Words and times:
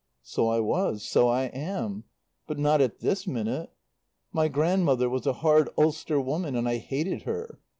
"So 0.23 0.47
I 0.49 0.59
was. 0.59 1.03
So 1.03 1.27
I 1.27 1.43
am. 1.43 2.05
But 2.47 2.57
not 2.57 2.81
at 2.81 3.01
this 3.01 3.27
minute. 3.27 3.69
My 4.33 4.47
grandmother 4.47 5.07
was 5.11 5.27
a 5.27 5.33
hard 5.45 5.69
Ulster 5.77 6.19
woman 6.19 6.55
and 6.55 6.67
I 6.67 6.77
hated 6.77 7.21
her. 7.21 7.59